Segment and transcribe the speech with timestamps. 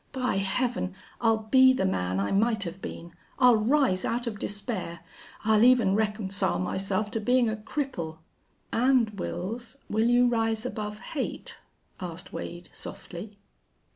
[0.13, 0.95] "By Heaven!
[1.21, 3.13] I'll be the man I might have been.
[3.37, 5.01] I'll rise out of despair.
[5.45, 8.17] I'll even reconcile myself to being a cripple."
[8.73, 11.59] "An', Wils, will you rise above hate?"
[11.99, 13.37] asked Wade, softly.